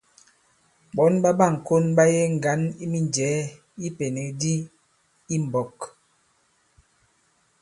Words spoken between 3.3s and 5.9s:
i ipènèk di i mbɔ̄k.